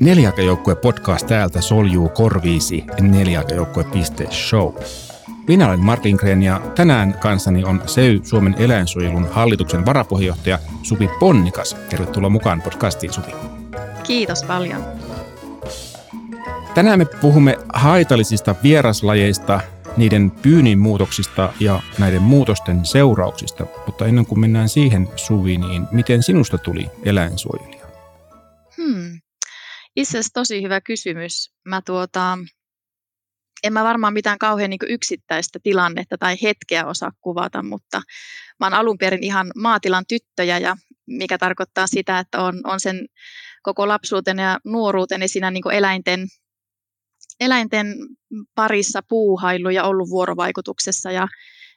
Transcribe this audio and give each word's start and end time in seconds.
Nelijalkajoukkue 0.00 0.74
podcast 0.74 1.26
täältä 1.26 1.60
soljuu 1.60 2.08
korviisi 2.08 2.84
nelijalkajoukkue.show. 3.00 4.72
Minä 5.48 5.68
olen 5.68 5.80
Mark 5.80 6.04
Lindgren 6.04 6.42
ja 6.42 6.60
tänään 6.74 7.14
kanssani 7.20 7.64
on 7.64 7.82
SEY 7.86 8.20
Suomen 8.24 8.54
eläinsuojelun 8.58 9.28
hallituksen 9.30 9.86
varapuheenjohtaja 9.86 10.58
Supi 10.82 11.10
Ponnikas. 11.20 11.76
Tervetuloa 11.88 12.30
mukaan 12.30 12.62
podcastiin 12.62 13.12
Supi. 13.12 13.30
Kiitos 14.02 14.42
paljon. 14.42 14.84
Tänään 16.74 16.98
me 16.98 17.04
puhumme 17.04 17.58
haitallisista 17.72 18.54
vieraslajeista, 18.62 19.60
niiden 19.96 20.30
pyynnin 20.30 20.78
muutoksista 20.78 21.52
ja 21.60 21.80
näiden 21.98 22.22
muutosten 22.22 22.84
seurauksista. 22.84 23.66
Mutta 23.86 24.06
ennen 24.06 24.26
kuin 24.26 24.40
mennään 24.40 24.68
siihen, 24.68 25.08
Suvi, 25.16 25.58
niin 25.58 25.86
miten 25.92 26.22
sinusta 26.22 26.58
tuli 26.58 26.86
eläinsuojelija? 27.04 27.73
Itse 29.96 30.18
asiassa 30.18 30.34
tosi 30.34 30.62
hyvä 30.62 30.80
kysymys. 30.80 31.54
Mä 31.64 31.82
tuota, 31.86 32.38
en 33.64 33.72
mä 33.72 33.84
varmaan 33.84 34.12
mitään 34.12 34.38
kauhean 34.38 34.70
niin 34.70 34.78
yksittäistä 34.88 35.58
tilannetta 35.62 36.18
tai 36.18 36.36
hetkeä 36.42 36.86
osaa 36.86 37.12
kuvata, 37.20 37.62
mutta 37.62 38.02
mä 38.60 38.66
oon 38.66 38.74
alun 38.74 38.98
perin 38.98 39.24
ihan 39.24 39.52
maatilan 39.56 40.04
tyttöjä 40.08 40.58
ja 40.58 40.76
mikä 41.06 41.38
tarkoittaa 41.38 41.86
sitä, 41.86 42.18
että 42.18 42.42
on, 42.42 42.60
on 42.64 42.80
sen 42.80 43.06
koko 43.62 43.88
lapsuuten 43.88 44.38
ja 44.38 44.58
nuoruuteni 44.64 45.28
siinä 45.28 45.50
niin 45.50 45.72
eläinten, 45.72 46.28
eläinten 47.40 47.96
parissa 48.54 49.02
puuhailu 49.08 49.70
ja 49.70 49.84
ollut 49.84 50.10
vuorovaikutuksessa 50.10 51.10
ja 51.10 51.28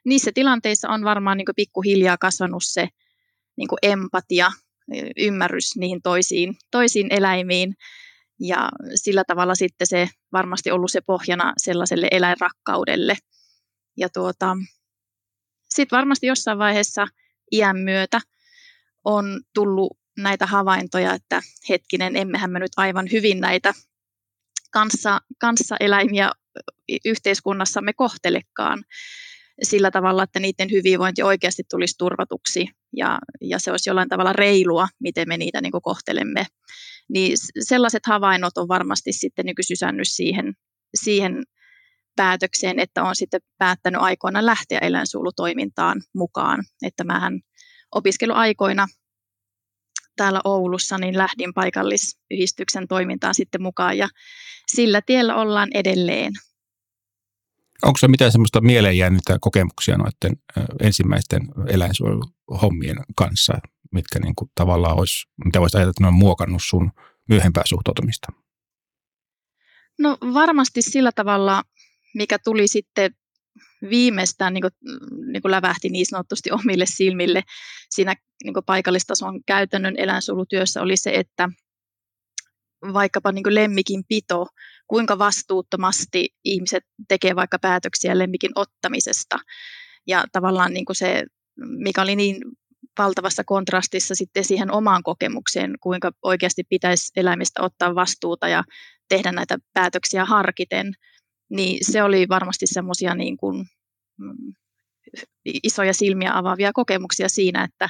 niissä 0.05 0.31
tilanteissa 0.33 0.89
on 0.89 1.03
varmaan 1.03 1.37
niin 1.37 1.47
pikkuhiljaa 1.55 2.17
kasvanut 2.17 2.63
se 2.65 2.87
niin 3.57 3.67
empatia, 3.81 4.51
ymmärrys 5.17 5.75
niihin 5.75 6.01
toisiin, 6.01 6.55
toisiin 6.71 7.07
eläimiin 7.09 7.75
ja 8.39 8.69
sillä 8.95 9.23
tavalla 9.27 9.55
sitten 9.55 9.87
se 9.87 10.09
varmasti 10.31 10.71
ollut 10.71 10.91
se 10.91 11.01
pohjana 11.01 11.53
sellaiselle 11.57 12.07
eläinrakkaudelle. 12.11 13.17
Ja 13.97 14.09
tuota, 14.09 14.57
sitten 15.69 15.97
varmasti 15.97 16.27
jossain 16.27 16.57
vaiheessa 16.57 17.07
iän 17.51 17.77
myötä 17.77 18.21
on 19.03 19.41
tullut 19.53 19.97
näitä 20.17 20.45
havaintoja, 20.45 21.13
että 21.13 21.41
hetkinen, 21.69 22.15
emmehän 22.15 22.51
me 22.51 22.59
nyt 22.59 22.71
aivan 22.77 23.07
hyvin 23.11 23.39
näitä 23.39 23.73
kanssa, 24.71 25.21
kanssaeläimiä 25.39 26.31
yhteiskunnassamme 27.05 27.93
kohtelekaan 27.93 28.83
sillä 29.63 29.91
tavalla, 29.91 30.23
että 30.23 30.39
niiden 30.39 30.71
hyvinvointi 30.71 31.23
oikeasti 31.23 31.63
tulisi 31.69 31.95
turvatuksi 31.97 32.67
ja, 32.95 33.19
ja 33.41 33.59
se 33.59 33.71
olisi 33.71 33.89
jollain 33.89 34.09
tavalla 34.09 34.33
reilua, 34.33 34.87
miten 34.99 35.27
me 35.27 35.37
niitä 35.37 35.61
niin 35.61 35.71
kohtelemme 35.81 36.45
niin 37.09 37.37
sellaiset 37.59 38.05
havainnot 38.05 38.57
on 38.57 38.67
varmasti 38.67 39.13
sitten 39.13 39.45
niin 39.45 39.55
sysännyt 39.61 40.07
siihen, 40.07 40.53
siihen 40.95 41.43
päätökseen, 42.15 42.79
että 42.79 43.03
on 43.03 43.15
sitten 43.15 43.41
päättänyt 43.57 44.01
aikoina 44.01 44.45
lähteä 44.45 44.79
eläinsuolutoimintaan 44.79 46.01
mukaan. 46.15 46.63
Että 46.81 47.03
mähän 47.03 47.39
opiskeluaikoina 47.95 48.87
täällä 50.15 50.41
Oulussa 50.43 50.97
niin 50.97 51.17
lähdin 51.17 51.53
paikallisyhdistyksen 51.53 52.87
toimintaan 52.87 53.35
sitten 53.35 53.61
mukaan 53.61 53.97
ja 53.97 54.09
sillä 54.67 55.01
tiellä 55.05 55.35
ollaan 55.35 55.69
edelleen. 55.73 56.33
Onko 57.83 57.97
se 57.97 58.07
mitään 58.07 58.31
semmoista 58.31 58.61
mieleen 58.61 58.97
jäänyttä 58.97 59.37
kokemuksia 59.41 59.97
noiden 59.97 60.37
ensimmäisten 60.81 61.41
eläinsuojeluhommien 61.67 62.97
kanssa? 63.15 63.53
mitkä 63.91 64.19
niin 64.19 64.35
kuin 64.35 64.51
tavallaan 64.55 64.97
olisi, 64.97 65.27
mitä 65.45 65.61
voisi 65.61 65.77
ajatella, 65.77 65.89
että 65.89 66.03
ne 66.03 66.07
on 66.07 66.13
muokannut 66.13 66.61
sun 66.65 66.91
myöhempää 67.29 67.63
suhtautumista? 67.65 68.27
No 69.99 70.17
varmasti 70.33 70.81
sillä 70.81 71.11
tavalla, 71.11 71.63
mikä 72.15 72.39
tuli 72.39 72.67
sitten 72.67 73.11
viimeistään 73.89 74.53
niin 74.53 74.61
kuin, 74.61 74.71
niin 75.31 75.41
kuin 75.41 75.51
lävähti 75.51 75.89
niin 75.89 76.05
sanotusti 76.05 76.51
omille 76.51 76.85
silmille 76.85 77.43
siinä 77.89 78.15
niin 78.43 78.53
kuin 78.53 78.65
paikallistason 78.65 79.43
käytännön 79.43 79.95
eläinsuojelutyössä 79.97 80.81
oli 80.81 80.97
se, 80.97 81.11
että 81.13 81.49
vaikkapa 82.93 83.31
niin 83.31 83.43
kuin 83.43 83.55
lemmikin 83.55 84.03
pito, 84.07 84.47
kuinka 84.87 85.19
vastuuttomasti 85.19 86.29
ihmiset 86.43 86.83
tekee 87.07 87.35
vaikka 87.35 87.59
päätöksiä 87.59 88.17
lemmikin 88.17 88.51
ottamisesta. 88.55 89.39
Ja 90.07 90.23
tavallaan 90.31 90.73
niin 90.73 90.85
kuin 90.85 90.95
se, 90.95 91.23
mikä 91.55 92.01
oli 92.01 92.15
niin 92.15 92.37
valtavassa 92.97 93.43
kontrastissa 93.43 94.15
sitten 94.15 94.43
siihen 94.43 94.71
omaan 94.71 95.03
kokemukseen, 95.03 95.73
kuinka 95.81 96.11
oikeasti 96.23 96.63
pitäisi 96.69 97.11
eläimistä 97.15 97.63
ottaa 97.63 97.95
vastuuta 97.95 98.47
ja 98.47 98.63
tehdä 99.09 99.31
näitä 99.31 99.57
päätöksiä 99.73 100.25
harkiten, 100.25 100.93
niin 101.49 101.77
se 101.81 102.03
oli 102.03 102.27
varmasti 102.29 102.67
semmoisia 102.67 103.15
niin 103.15 103.37
kuin, 103.37 103.65
mm, 104.17 104.53
isoja 105.63 105.93
silmiä 105.93 106.37
avaavia 106.37 106.73
kokemuksia 106.73 107.29
siinä, 107.29 107.63
että 107.63 107.89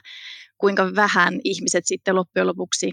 kuinka 0.58 0.96
vähän 0.96 1.40
ihmiset 1.44 1.86
sitten 1.86 2.16
loppujen 2.16 2.48
lopuksi 2.48 2.92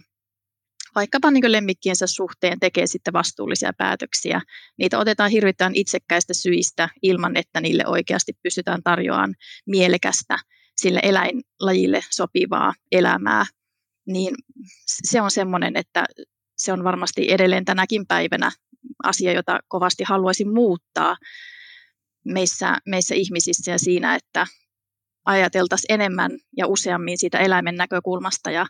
vaikkapa 0.94 1.30
niin 1.30 1.52
lemmikkiensä 1.52 2.06
suhteen 2.06 2.60
tekee 2.60 2.86
sitten 2.86 3.12
vastuullisia 3.12 3.72
päätöksiä. 3.78 4.40
Niitä 4.78 4.98
otetaan 4.98 5.30
hirvittävän 5.30 5.74
itsekkäistä 5.74 6.34
syistä 6.34 6.88
ilman, 7.02 7.36
että 7.36 7.60
niille 7.60 7.86
oikeasti 7.86 8.32
pystytään 8.42 8.82
tarjoamaan 8.82 9.34
mielekästä 9.66 10.38
sille 10.76 11.00
eläinlajille 11.02 12.00
sopivaa 12.10 12.74
elämää, 12.92 13.44
niin 14.06 14.34
se 14.84 15.20
on 15.20 15.30
semmoinen, 15.30 15.76
että 15.76 16.04
se 16.56 16.72
on 16.72 16.84
varmasti 16.84 17.32
edelleen 17.32 17.64
tänäkin 17.64 18.06
päivänä 18.06 18.50
asia, 19.04 19.32
jota 19.32 19.60
kovasti 19.68 20.04
haluaisin 20.04 20.54
muuttaa 20.54 21.16
meissä, 22.24 22.78
meissä 22.86 23.14
ihmisissä 23.14 23.70
ja 23.70 23.78
siinä, 23.78 24.14
että 24.14 24.46
ajateltaisiin 25.24 25.94
enemmän 25.94 26.30
ja 26.56 26.66
useammin 26.66 27.18
siitä 27.18 27.38
eläimen 27.38 27.76
näkökulmasta 27.76 28.50
ja 28.50 28.66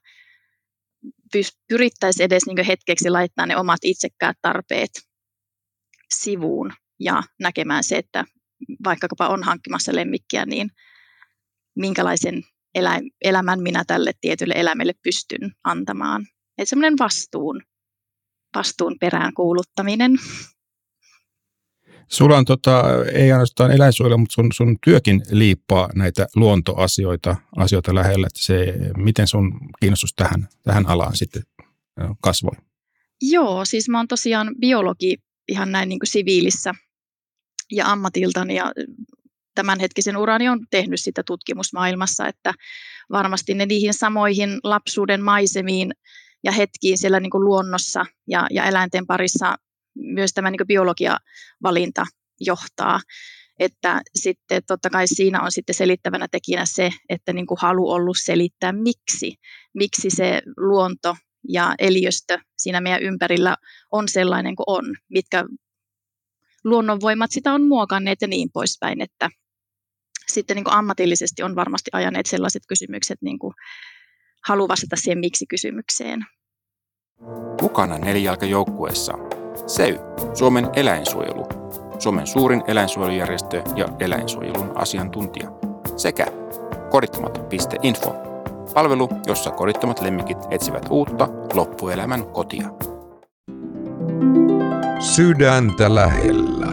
pyrittäisiin 1.68 2.24
edes 2.24 2.46
niin 2.46 2.66
hetkeksi 2.66 3.10
laittaa 3.10 3.46
ne 3.46 3.56
omat 3.56 3.80
itsekkäät 3.82 4.36
tarpeet 4.42 4.90
sivuun 6.14 6.72
ja 7.00 7.22
näkemään 7.40 7.84
se, 7.84 7.96
että 7.96 8.24
vaikkapa 8.84 9.28
on 9.28 9.42
hankkimassa 9.42 9.94
lemmikkiä, 9.94 10.46
niin 10.46 10.70
minkälaisen 11.76 12.42
elä- 12.74 13.00
elämän 13.24 13.62
minä 13.62 13.84
tälle 13.86 14.12
tietylle 14.20 14.54
eläimelle 14.56 14.92
pystyn 15.02 15.52
antamaan. 15.64 16.26
Että 16.58 16.68
semmoinen 16.68 16.98
vastuun, 16.98 17.62
vastuun 18.56 18.96
perään 19.00 19.34
kuuluttaminen. 19.34 20.12
Sulla 22.08 22.36
on 22.36 22.44
tota, 22.44 22.82
ei 23.12 23.32
ainoastaan 23.32 23.72
eläinsuojelu, 23.72 24.18
mutta 24.18 24.32
sun, 24.32 24.52
sun 24.52 24.76
työkin 24.84 25.22
liippaa 25.30 25.88
näitä 25.94 26.26
luontoasioita 26.36 27.36
asioita 27.56 27.94
lähellä. 27.94 28.26
Että 28.26 28.40
se, 28.42 28.74
miten 28.96 29.26
sun 29.26 29.60
kiinnostus 29.80 30.14
tähän, 30.16 30.48
tähän 30.62 30.86
alaan 30.86 31.16
sitten 31.16 31.42
kasvoi? 32.20 32.56
Joo, 33.22 33.64
siis 33.64 33.88
mä 33.88 33.98
oon 33.98 34.08
tosiaan 34.08 34.54
biologi 34.60 35.16
ihan 35.48 35.72
näin 35.72 35.88
niin 35.88 35.98
kuin 35.98 36.08
siviilissä 36.08 36.74
ja 37.72 37.92
ammatiltani 37.92 38.54
ja 38.54 38.72
tämänhetkisen 39.54 40.16
urani 40.16 40.48
on 40.48 40.66
tehnyt 40.70 41.00
sitä 41.00 41.22
tutkimusmaailmassa, 41.26 42.28
että 42.28 42.54
varmasti 43.10 43.54
ne 43.54 43.66
niihin 43.66 43.94
samoihin 43.94 44.60
lapsuuden 44.64 45.22
maisemiin 45.22 45.92
ja 46.44 46.52
hetkiin 46.52 46.98
siellä 46.98 47.20
niin 47.20 47.30
kuin 47.30 47.44
luonnossa 47.44 48.06
ja, 48.28 48.46
ja 48.50 48.64
eläinten 48.64 49.06
parissa 49.06 49.56
myös 49.94 50.32
tämä 50.32 50.50
niin 50.50 50.66
biologia-valinta 50.66 52.06
johtaa. 52.40 53.00
Että 53.58 54.00
sitten 54.14 54.62
totta 54.66 54.90
kai 54.90 55.06
siinä 55.06 55.42
on 55.42 55.52
sitten 55.52 55.74
selittävänä 55.74 56.28
tekijänä 56.30 56.66
se, 56.66 56.90
että 57.08 57.32
niin 57.32 57.46
kuin 57.46 57.58
halu 57.60 57.90
ollut 57.90 58.16
selittää 58.24 58.72
miksi, 58.72 59.34
miksi 59.74 60.10
se 60.10 60.42
luonto 60.56 61.16
ja 61.48 61.74
eliöstö 61.78 62.38
siinä 62.58 62.80
meidän 62.80 63.02
ympärillä 63.02 63.56
on 63.92 64.08
sellainen 64.08 64.56
kuin 64.56 64.64
on, 64.66 64.84
mitkä 65.10 65.44
luonnonvoimat 66.64 67.30
sitä 67.30 67.52
on 67.52 67.62
muokanneet 67.62 68.22
ja 68.22 68.28
niin 68.28 68.48
poispäin, 68.52 69.00
että 69.00 69.30
sitten 70.28 70.54
niin 70.56 70.64
kuin 70.64 70.74
ammatillisesti 70.74 71.42
on 71.42 71.56
varmasti 71.56 71.90
ajaneet 71.92 72.26
sellaiset 72.26 72.62
kysymykset, 72.68 73.18
niin 73.22 73.38
kuin 73.38 73.54
halu 74.48 74.68
vastata 74.68 74.96
siihen 74.96 75.18
miksi-kysymykseen. 75.18 76.26
Mukana 77.62 77.98
nelijalkajoukkueessa 77.98 79.12
SEY, 79.66 79.98
Suomen 80.34 80.68
eläinsuojelu, 80.76 81.46
Suomen 81.98 82.26
suurin 82.26 82.62
eläinsuojelujärjestö 82.66 83.62
ja 83.76 83.88
eläinsuojelun 84.00 84.72
asiantuntija, 84.74 85.50
sekä 85.96 86.26
korittomat.info, 86.90 88.14
palvelu, 88.74 89.08
jossa 89.26 89.50
korittomat 89.50 90.00
lemmikit 90.00 90.38
etsivät 90.50 90.86
uutta 90.90 91.28
loppuelämän 91.54 92.26
kotia. 92.26 92.68
Sydäntä 94.98 95.94
lähellä. 95.94 96.66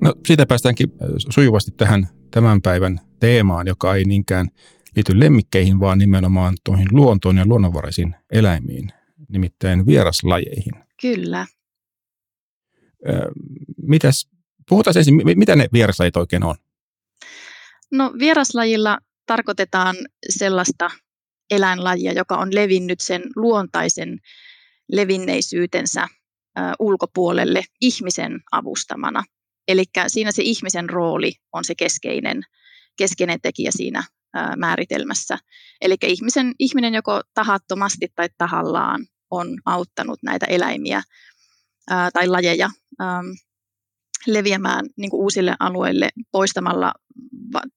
No 0.00 0.14
siitä 0.26 0.46
päästäänkin 0.46 0.92
äh, 1.02 1.08
sujuvasti 1.30 1.70
tähän 1.70 2.08
tämän 2.30 2.62
päivän 2.62 3.00
teemaan, 3.20 3.66
joka 3.66 3.94
ei 3.94 4.04
niinkään 4.04 4.48
liity 4.96 5.20
lemmikkeihin, 5.20 5.80
vaan 5.80 5.98
nimenomaan 5.98 6.54
tuohon 6.64 6.86
luontoon 6.90 7.36
ja 7.36 7.44
luonnonvaraisiin 7.46 8.14
eläimiin. 8.32 9.01
Nimittäin 9.32 9.86
vieraslajeihin. 9.86 10.72
Kyllä. 11.00 11.46
mitäs, 13.82 14.28
puhutaan 14.68 14.98
ensin, 14.98 15.14
mitä 15.24 15.56
ne 15.56 15.68
vieraslajit 15.72 16.16
oikein 16.16 16.44
on? 16.44 16.54
No 17.92 18.12
vieraslajilla 18.18 18.98
tarkoitetaan 19.26 19.96
sellaista 20.28 20.90
eläinlajia, 21.50 22.12
joka 22.12 22.36
on 22.36 22.54
levinnyt 22.54 23.00
sen 23.00 23.22
luontaisen 23.36 24.18
levinneisyytensä 24.92 26.08
ulkopuolelle 26.78 27.64
ihmisen 27.80 28.40
avustamana. 28.52 29.24
Eli 29.68 29.84
siinä 30.06 30.32
se 30.32 30.42
ihmisen 30.42 30.90
rooli 30.90 31.32
on 31.52 31.64
se 31.64 31.74
keskeinen, 31.74 32.42
keskeinen 32.96 33.40
tekijä 33.40 33.70
siinä 33.76 34.04
määritelmässä. 34.56 35.38
Eli 35.80 35.96
ihmisen, 36.06 36.54
ihminen 36.58 36.94
joko 36.94 37.20
tahattomasti 37.34 38.08
tai 38.14 38.28
tahallaan 38.38 39.06
on 39.32 39.58
auttanut 39.64 40.18
näitä 40.22 40.46
eläimiä 40.46 41.02
ää, 41.90 42.10
tai 42.10 42.28
lajeja 42.28 42.70
ää, 42.98 43.22
leviämään 44.26 44.86
niin 44.96 45.10
kuin 45.10 45.22
uusille 45.22 45.56
alueille 45.60 46.08
poistamalla 46.32 46.92
va- 47.52 47.70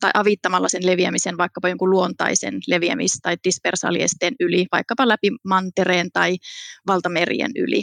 tai 0.00 0.10
avittamalla 0.14 0.68
sen 0.68 0.86
leviämisen 0.86 1.38
vaikkapa 1.38 1.68
jonkun 1.68 1.90
luontaisen 1.90 2.54
leviämis- 2.70 3.18
tai 3.22 3.36
dispersaliesteen 3.44 4.34
yli, 4.40 4.66
vaikkapa 4.72 5.08
läpi 5.08 5.30
mantereen 5.44 6.08
tai 6.12 6.36
valtamerien 6.86 7.50
yli. 7.56 7.82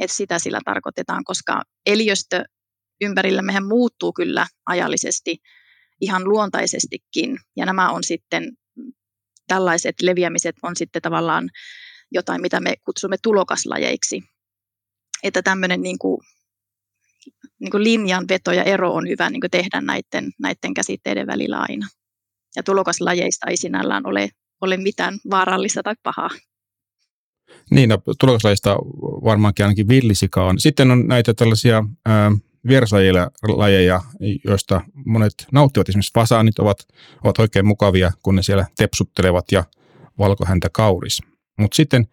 Et 0.00 0.10
sitä 0.10 0.38
sillä 0.38 0.60
tarkoitetaan, 0.64 1.24
koska 1.24 1.62
eliöstö 1.86 2.44
ympärillämmehän 3.00 3.66
muuttuu 3.66 4.12
kyllä 4.12 4.46
ajallisesti 4.66 5.36
ihan 6.00 6.24
luontaisestikin, 6.24 7.38
ja 7.56 7.66
nämä 7.66 7.90
on 7.90 8.04
sitten, 8.04 8.52
tällaiset 9.48 9.94
leviämiset 10.02 10.56
on 10.62 10.76
sitten 10.76 11.02
tavallaan 11.02 11.50
jotain, 12.10 12.40
mitä 12.42 12.60
me 12.60 12.74
kutsumme 12.84 13.16
tulokaslajeiksi. 13.22 14.22
Että 15.22 15.42
tämmöinen 15.42 15.82
niin 15.82 15.98
kuin, 15.98 16.20
niin 17.60 17.70
kuin 17.70 17.84
linjanveto 17.84 18.52
ja 18.52 18.62
ero 18.62 18.94
on 18.94 19.08
hyvä 19.08 19.30
niin 19.30 19.40
kuin 19.40 19.50
tehdä 19.50 19.80
näiden, 19.80 20.32
näiden 20.38 20.74
käsitteiden 20.74 21.26
välillä 21.26 21.58
aina. 21.60 21.86
Ja 22.56 22.62
tulokaslajeista 22.62 23.50
ei 23.50 23.56
sinällään 23.56 24.06
ole, 24.06 24.28
ole 24.60 24.76
mitään 24.76 25.18
vaarallista 25.30 25.82
tai 25.82 25.94
pahaa. 26.02 26.30
Niin, 27.70 27.88
no, 27.88 27.98
tulokaslajista 28.20 28.76
varmaankin 29.24 29.64
ainakin 29.64 29.88
villisika 29.88 30.44
on. 30.44 30.60
Sitten 30.60 30.90
on 30.90 31.06
näitä 31.06 31.34
tällaisia 31.34 31.84
ää, 32.06 32.32
vieraslajeja, 32.66 34.00
joista 34.44 34.80
monet 35.06 35.34
nauttivat. 35.52 35.88
Esimerkiksi 35.88 36.14
fasaanit 36.14 36.58
ovat, 36.58 36.78
ovat 37.24 37.38
oikein 37.38 37.66
mukavia, 37.66 38.12
kun 38.22 38.34
ne 38.34 38.42
siellä 38.42 38.66
tepsuttelevat 38.76 39.44
ja 39.52 39.64
valkohäntä 40.18 40.68
kauris. 40.72 41.22
Mutta 41.58 41.76
sitten 41.76 42.06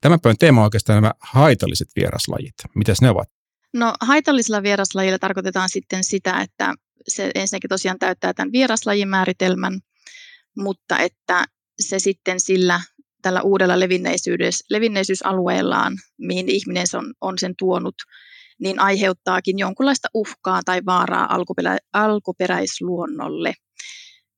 tämän 0.00 0.20
päivän 0.20 0.38
teema 0.38 0.60
on 0.60 0.64
oikeastaan 0.64 1.02
nämä 1.02 1.12
haitalliset 1.20 1.88
vieraslajit. 1.96 2.54
Mitäs 2.74 3.00
ne 3.00 3.10
ovat? 3.10 3.28
No 3.74 3.94
haitallisilla 4.00 4.62
vieraslajilla 4.62 5.18
tarkoitetaan 5.18 5.68
sitten 5.68 6.04
sitä, 6.04 6.40
että 6.40 6.74
se 7.08 7.30
ensinnäkin 7.34 7.68
tosiaan 7.68 7.98
täyttää 7.98 8.34
tämän 8.34 8.52
vieraslajin 8.52 9.08
määritelmän, 9.08 9.80
mutta 10.56 10.98
että 10.98 11.44
se 11.80 11.98
sitten 11.98 12.40
sillä 12.40 12.80
tällä 13.22 13.42
uudella 13.42 13.80
levinneisyys, 13.80 14.64
levinneisyysalueellaan, 14.70 15.96
mihin 16.18 16.48
ihminen 16.48 16.86
on, 16.94 17.14
on 17.20 17.38
sen 17.38 17.54
tuonut, 17.58 17.94
niin 18.60 18.80
aiheuttaakin 18.80 19.58
jonkunlaista 19.58 20.08
uhkaa 20.14 20.62
tai 20.64 20.80
vaaraa 20.86 21.34
alkuperä, 21.34 21.78
alkuperäisluonnolle. 21.92 23.54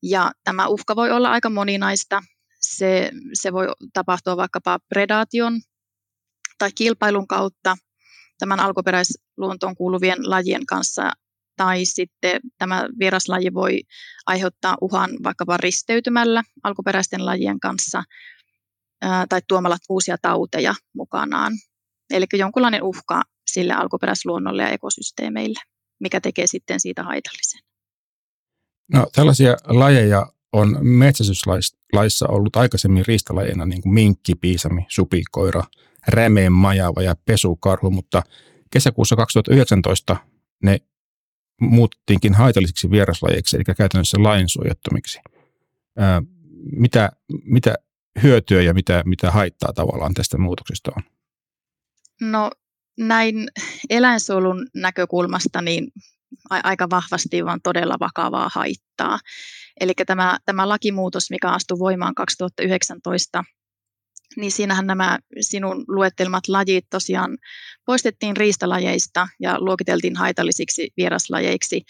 Ja 0.03 0.31
tämä 0.43 0.67
uhka 0.67 0.95
voi 0.95 1.11
olla 1.11 1.31
aika 1.31 1.49
moninaista. 1.49 2.21
Se, 2.75 3.11
se 3.33 3.53
voi 3.53 3.67
tapahtua 3.93 4.37
vaikkapa 4.37 4.79
predaation 4.89 5.61
tai 6.57 6.71
kilpailun 6.75 7.27
kautta 7.27 7.77
tämän 8.39 8.59
alkuperäisluontoon 8.59 9.75
kuuluvien 9.75 10.17
lajien 10.29 10.65
kanssa, 10.65 11.11
tai 11.57 11.85
sitten 11.85 12.41
tämä 12.57 12.87
vieraslaji 12.99 13.53
voi 13.53 13.81
aiheuttaa 14.25 14.77
uhan 14.81 15.09
vaikkapa 15.23 15.57
risteytymällä 15.57 16.43
alkuperäisten 16.63 17.25
lajien 17.25 17.59
kanssa 17.59 18.03
ää, 19.01 19.25
tai 19.29 19.41
tuomalla 19.47 19.77
uusia 19.89 20.17
tauteja 20.21 20.75
mukanaan. 20.95 21.53
Eli 22.09 22.25
jonkunlainen 22.33 22.83
uhka 22.83 23.21
sille 23.51 23.73
alkuperäisluonnolle 23.73 24.61
ja 24.61 24.69
ekosysteemeille, 24.69 25.59
mikä 25.99 26.21
tekee 26.21 26.47
sitten 26.47 26.79
siitä 26.79 27.03
haitallisen. 27.03 27.59
No, 28.93 29.07
tällaisia 29.15 29.57
lajeja 29.63 30.27
on 30.53 30.77
metsästyslaissa 30.81 32.27
ollut 32.27 32.55
aikaisemmin 32.55 33.05
riistalajeina 33.07 33.65
niin 33.65 33.81
kuin 33.81 33.93
minkki, 33.93 34.35
piisami, 34.35 34.85
supikoira, 34.87 35.63
rämeen 36.07 36.53
majava 36.53 37.01
ja 37.01 37.15
pesukarhu, 37.25 37.91
mutta 37.91 38.23
kesäkuussa 38.71 39.15
2019 39.15 40.17
ne 40.63 40.77
muuttiinkin 41.61 42.33
haitallisiksi 42.33 42.91
vieraslajeiksi, 42.91 43.57
eli 43.57 43.63
käytännössä 43.77 44.17
lainsuojattomiksi. 44.23 45.19
Mitä, 46.71 47.11
mitä 47.43 47.75
hyötyä 48.23 48.61
ja 48.61 48.73
mitä, 48.73 49.03
mitä 49.05 49.31
haittaa 49.31 49.73
tavallaan 49.73 50.13
tästä 50.13 50.37
muutoksesta 50.37 50.91
on? 50.97 51.03
No 52.21 52.51
näin 52.97 53.47
eläinsuojelun 53.89 54.67
näkökulmasta 54.75 55.61
niin 55.61 55.91
aika 56.49 56.89
vahvasti 56.89 57.45
vaan 57.45 57.61
todella 57.63 57.95
vakavaa 57.99 58.49
haittaa. 58.53 59.19
Eli 59.79 59.93
tämä, 60.05 60.37
tämä 60.45 60.69
lakimuutos, 60.69 61.29
mikä 61.29 61.49
astui 61.49 61.79
voimaan 61.79 62.15
2019, 62.15 63.43
niin 64.35 64.51
siinähän 64.51 64.87
nämä 64.87 65.19
sinun 65.41 65.85
luettelmat 65.87 66.47
lajit 66.47 66.85
tosiaan 66.89 67.37
poistettiin 67.85 68.37
riistalajeista 68.37 69.27
ja 69.39 69.59
luokiteltiin 69.59 70.15
haitallisiksi 70.15 70.89
vieraslajeiksi. 70.97 71.81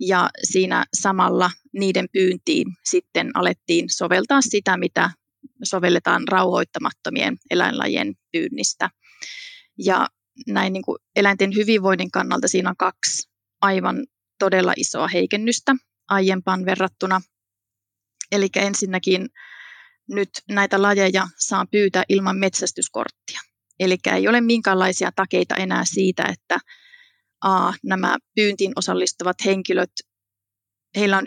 Ja 0.00 0.30
siinä 0.44 0.84
samalla 1.00 1.50
niiden 1.72 2.06
pyyntiin 2.12 2.66
sitten 2.84 3.30
alettiin 3.34 3.86
soveltaa 3.90 4.40
sitä, 4.42 4.76
mitä 4.76 5.10
sovelletaan 5.62 6.28
rauhoittamattomien 6.28 7.36
eläinlajien 7.50 8.14
pyynnistä. 8.32 8.90
Ja 9.78 10.08
näin 10.46 10.72
niin 10.72 10.82
kuin 10.82 10.98
eläinten 11.16 11.54
hyvinvoinnin 11.54 12.10
kannalta 12.10 12.48
siinä 12.48 12.70
on 12.70 12.76
kaksi 12.76 13.30
aivan 13.60 14.06
todella 14.38 14.72
isoa 14.76 15.08
heikennystä 15.08 15.76
aiempaan 16.10 16.64
verrattuna. 16.66 17.20
Eli 18.32 18.48
ensinnäkin 18.56 19.28
nyt 20.08 20.28
näitä 20.48 20.82
lajeja 20.82 21.28
saa 21.38 21.66
pyytää 21.70 22.04
ilman 22.08 22.36
metsästyskorttia. 22.36 23.40
Eli 23.80 23.96
ei 24.14 24.28
ole 24.28 24.40
minkäänlaisia 24.40 25.10
takeita 25.16 25.54
enää 25.54 25.84
siitä, 25.84 26.24
että 26.24 26.58
a, 27.44 27.72
nämä 27.84 28.16
pyyntiin 28.34 28.72
osallistuvat 28.76 29.36
henkilöt, 29.44 29.92
heillä 30.96 31.18
on 31.18 31.26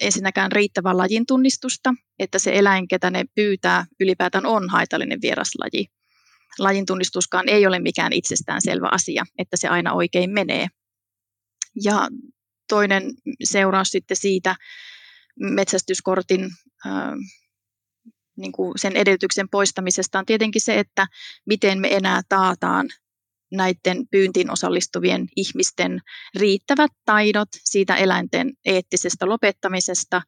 ensinnäkään 0.00 0.52
riittävää 0.52 0.96
lajin 0.96 1.26
tunnistusta, 1.26 1.94
että 2.18 2.38
se 2.38 2.50
eläin, 2.54 2.88
ketä 2.88 3.10
ne 3.10 3.24
pyytää, 3.34 3.86
ylipäätään 4.00 4.46
on 4.46 4.68
haitallinen 4.68 5.18
vieraslaji 5.22 5.86
lajin 6.58 6.86
tunnistuskaan 6.86 7.48
ei 7.48 7.66
ole 7.66 7.78
mikään 7.78 8.12
itsestäänselvä 8.12 8.88
asia, 8.92 9.24
että 9.38 9.56
se 9.56 9.68
aina 9.68 9.92
oikein 9.92 10.30
menee. 10.30 10.66
Ja 11.84 12.08
toinen 12.70 13.02
seuraus 13.44 13.88
sitten 13.88 14.16
siitä 14.16 14.56
metsästyskortin 15.40 16.50
niin 18.36 18.52
kuin 18.52 18.72
sen 18.76 18.96
edellytyksen 18.96 19.48
poistamisesta 19.48 20.18
on 20.18 20.26
tietenkin 20.26 20.62
se, 20.62 20.78
että 20.78 21.06
miten 21.46 21.80
me 21.80 21.94
enää 21.94 22.20
taataan 22.28 22.88
näiden 23.52 24.08
pyyntiin 24.10 24.50
osallistuvien 24.50 25.28
ihmisten 25.36 26.00
riittävät 26.38 26.90
taidot 27.04 27.48
siitä 27.64 27.96
eläinten 27.96 28.52
eettisestä 28.64 29.28
lopettamisesta 29.28 30.22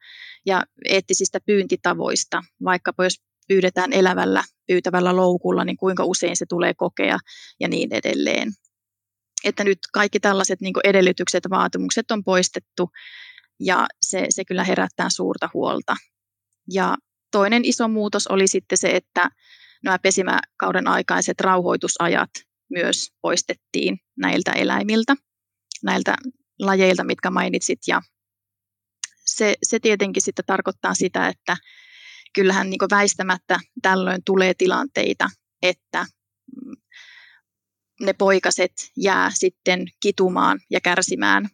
ja 0.46 0.64
eettisistä 0.88 1.38
pyyntitavoista, 1.46 2.42
vaikkapa 2.64 3.04
jos 3.04 3.20
pyydetään 3.48 3.92
elävällä 3.92 4.44
pyytävällä 4.66 5.16
loukulla, 5.16 5.64
niin 5.64 5.76
kuinka 5.76 6.04
usein 6.04 6.36
se 6.36 6.46
tulee 6.48 6.74
kokea 6.74 7.18
ja 7.60 7.68
niin 7.68 7.92
edelleen. 7.92 8.52
Että 9.44 9.64
nyt 9.64 9.78
kaikki 9.92 10.20
tällaiset 10.20 10.60
niin 10.60 10.74
edellytykset 10.84 11.44
ja 11.44 11.50
vaatimukset 11.50 12.10
on 12.10 12.24
poistettu 12.24 12.90
ja 13.60 13.86
se, 14.02 14.26
se 14.30 14.44
kyllä 14.44 14.64
herättää 14.64 15.10
suurta 15.10 15.48
huolta. 15.54 15.96
Ja 16.72 16.96
toinen 17.30 17.64
iso 17.64 17.88
muutos 17.88 18.26
oli 18.26 18.48
sitten 18.48 18.78
se, 18.78 18.90
että 18.90 19.30
nämä 19.84 19.98
pesimäkauden 19.98 20.88
aikaiset 20.88 21.40
rauhoitusajat 21.40 22.30
myös 22.70 23.12
poistettiin 23.22 23.98
näiltä 24.16 24.52
eläimiltä, 24.52 25.16
näiltä 25.82 26.16
lajeilta, 26.58 27.04
mitkä 27.04 27.30
mainitsit. 27.30 27.78
Ja 27.86 28.02
se, 29.24 29.54
se 29.62 29.78
tietenkin 29.80 30.22
sitten 30.22 30.44
tarkoittaa 30.46 30.94
sitä, 30.94 31.28
että 31.28 31.56
kyllähän 32.34 32.70
niin 32.70 32.80
väistämättä 32.90 33.60
tällöin 33.82 34.22
tulee 34.26 34.54
tilanteita, 34.54 35.30
että 35.62 36.06
ne 38.02 38.12
poikaset 38.12 38.72
jää 38.96 39.30
sitten 39.34 39.86
kitumaan 40.00 40.60
ja 40.70 40.80
kärsimään 40.80 41.48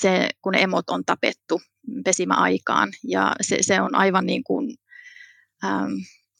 se, 0.00 0.30
kun 0.42 0.54
emot 0.54 0.90
on 0.90 1.04
tapettu 1.06 1.60
pesimäaikaan. 2.04 2.92
Ja 3.08 3.32
se, 3.40 3.58
se 3.60 3.80
on 3.80 3.94
aivan 3.94 4.26
niin 4.26 4.44
kuin, 4.44 4.74
ähm, 5.64 5.92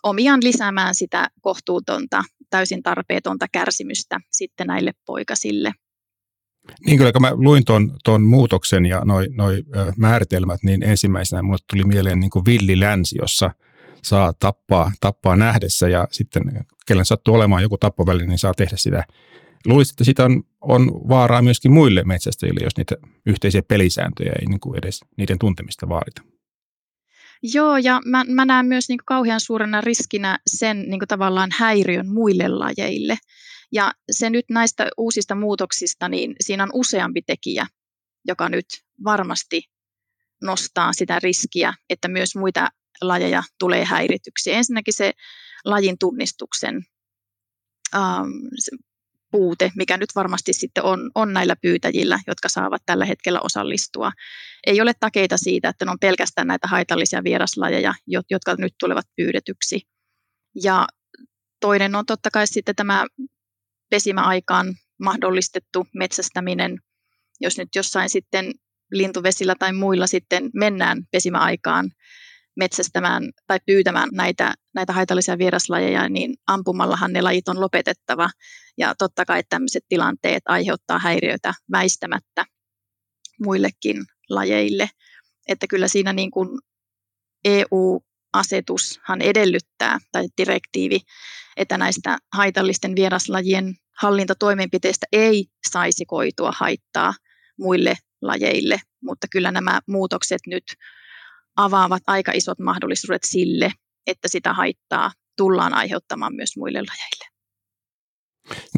omiaan 0.02 0.40
lisäämään 0.42 0.94
sitä 0.94 1.28
kohtuutonta, 1.40 2.22
täysin 2.50 2.82
tarpeetonta 2.82 3.46
kärsimystä 3.52 4.20
sitten 4.30 4.66
näille 4.66 4.92
poikasille. 5.06 5.72
Niin 6.86 6.98
kyllä, 6.98 7.12
kun 7.12 7.22
mä 7.22 7.32
luin 7.34 7.64
tuon, 7.64 7.96
tuon 8.04 8.22
muutoksen 8.22 8.86
ja 8.86 9.02
noi, 9.04 9.26
noi 9.30 9.62
määritelmät, 9.96 10.60
niin 10.62 10.82
ensimmäisenä 10.82 11.42
mulle 11.42 11.58
tuli 11.70 11.84
mieleen 11.84 12.20
niin 12.20 12.30
kuin 12.30 12.44
villi 12.44 12.80
länsi, 12.80 13.16
jossa 13.18 13.50
saa 14.02 14.32
tappaa, 14.32 14.92
tappaa 15.00 15.36
nähdessä 15.36 15.88
ja 15.88 16.08
sitten 16.10 16.66
kellen 16.86 17.04
sattuu 17.04 17.34
olemaan 17.34 17.62
joku 17.62 17.78
tappoväline, 17.78 18.26
niin 18.26 18.38
saa 18.38 18.54
tehdä 18.54 18.76
sitä. 18.76 19.04
Luulisin, 19.66 19.92
että 19.92 20.04
sitä 20.04 20.24
on, 20.24 20.42
on 20.60 21.08
vaaraa 21.08 21.42
myöskin 21.42 21.72
muille 21.72 22.02
metsästäjille, 22.04 22.60
jos 22.62 22.76
niitä 22.76 22.96
yhteisiä 23.26 23.62
pelisääntöjä 23.62 24.32
ei 24.40 24.46
niin 24.46 24.60
kuin 24.60 24.78
edes 24.78 25.00
niiden 25.16 25.38
tuntemista 25.38 25.88
vaadita. 25.88 26.22
Joo, 27.42 27.76
ja 27.76 28.00
mä, 28.04 28.24
mä 28.28 28.44
näen 28.44 28.66
myös 28.66 28.88
niin 28.88 28.98
kuin 28.98 29.06
kauhean 29.06 29.40
suurena 29.40 29.80
riskinä 29.80 30.38
sen 30.46 30.80
niin 30.80 31.00
kuin 31.00 31.08
tavallaan 31.08 31.50
häiriön 31.58 32.08
muille 32.08 32.48
lajeille. 32.48 33.16
Ja 33.72 33.92
se 34.10 34.30
nyt 34.30 34.44
näistä 34.50 34.88
uusista 34.96 35.34
muutoksista, 35.34 36.08
niin 36.08 36.34
siinä 36.40 36.62
on 36.62 36.70
useampi 36.72 37.22
tekijä, 37.22 37.66
joka 38.26 38.48
nyt 38.48 38.66
varmasti 39.04 39.62
nostaa 40.42 40.92
sitä 40.92 41.18
riskiä, 41.22 41.74
että 41.90 42.08
myös 42.08 42.36
muita 42.36 42.68
lajeja 43.00 43.42
tulee 43.58 43.84
häirityksi. 43.84 44.52
Ensinnäkin 44.52 44.94
se 44.94 45.12
lajin 45.64 45.98
tunnistuksen 45.98 46.84
ähm, 47.94 48.30
puute, 49.30 49.72
mikä 49.76 49.96
nyt 49.96 50.08
varmasti 50.14 50.52
sitten 50.52 50.84
on, 50.84 51.10
on 51.14 51.32
näillä 51.32 51.56
pyytäjillä, 51.56 52.20
jotka 52.26 52.48
saavat 52.48 52.82
tällä 52.86 53.04
hetkellä 53.04 53.40
osallistua. 53.40 54.12
Ei 54.66 54.80
ole 54.80 54.92
takeita 55.00 55.36
siitä, 55.36 55.68
että 55.68 55.84
ne 55.84 55.90
on 55.90 55.98
pelkästään 56.00 56.46
näitä 56.46 56.68
haitallisia 56.68 57.24
vieraslajeja, 57.24 57.94
jotka 58.30 58.54
nyt 58.58 58.74
tulevat 58.80 59.06
pyydetyksi. 59.16 59.80
Ja 60.62 60.86
toinen 61.60 61.94
on 61.94 62.06
totta 62.06 62.30
kai 62.30 62.46
sitten 62.46 62.76
tämä 62.76 63.06
pesimäaikaan 63.90 64.74
mahdollistettu 65.02 65.86
metsästäminen. 65.94 66.78
Jos 67.40 67.58
nyt 67.58 67.68
jossain 67.74 68.10
sitten 68.10 68.52
lintuvesillä 68.92 69.54
tai 69.58 69.72
muilla 69.72 70.06
sitten 70.06 70.50
mennään 70.54 71.02
pesimäaikaan 71.10 71.90
metsästämään 72.56 73.22
tai 73.46 73.58
pyytämään 73.66 74.08
näitä, 74.12 74.54
näitä 74.74 74.92
haitallisia 74.92 75.38
vieraslajeja, 75.38 76.08
niin 76.08 76.34
ampumallahan 76.46 77.12
ne 77.12 77.22
lajit 77.22 77.48
on 77.48 77.60
lopetettava. 77.60 78.30
Ja 78.78 78.94
totta 78.98 79.24
kai 79.24 79.42
tämmöiset 79.48 79.84
tilanteet 79.88 80.42
aiheuttaa 80.46 80.98
häiriöitä 80.98 81.54
väistämättä 81.72 82.44
muillekin 83.44 84.04
lajeille. 84.30 84.90
Että 85.48 85.66
kyllä 85.66 85.88
siinä 85.88 86.12
niin 86.12 86.30
kuin 86.30 86.48
EU-asetushan 87.44 89.22
edellyttää, 89.22 89.98
tai 90.12 90.28
direktiivi, 90.38 91.00
että 91.56 91.78
näistä 91.78 92.18
haitallisten 92.32 92.96
vieraslajien 92.96 93.74
hallintatoimenpiteistä 94.00 95.06
ei 95.12 95.46
saisi 95.70 96.04
koitua 96.04 96.52
haittaa 96.56 97.14
muille 97.58 97.94
lajeille, 98.22 98.80
mutta 99.04 99.26
kyllä 99.30 99.50
nämä 99.50 99.80
muutokset 99.88 100.40
nyt 100.46 100.64
avaavat 101.56 102.02
aika 102.06 102.32
isot 102.32 102.58
mahdollisuudet 102.58 103.24
sille, 103.24 103.72
että 104.06 104.28
sitä 104.28 104.52
haittaa 104.52 105.12
tullaan 105.36 105.74
aiheuttamaan 105.74 106.34
myös 106.34 106.56
muille 106.56 106.78
lajeille. 106.78 107.36